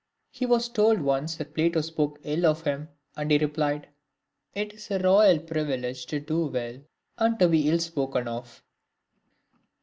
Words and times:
He 0.31 0.47
was 0.47 0.67
told 0.67 0.99
once 0.99 1.35
that 1.35 1.53
Plato 1.53 1.81
spoke 1.81 2.17
ill 2.23 2.47
of 2.47 2.63
him, 2.63 2.89
and 3.15 3.29
he 3.29 3.37
replied, 3.37 3.87
*' 4.23 4.55
It 4.55 4.73
is 4.73 4.89
a 4.89 4.97
royal 4.97 5.37
privilege 5.37 6.07
to 6.07 6.19
do 6.19 6.47
well, 6.47 6.81
and 7.19 7.37
to 7.37 7.47
be 7.47 7.67
evil 7.67 7.77
spoken 7.77 8.27
of." 8.27 8.63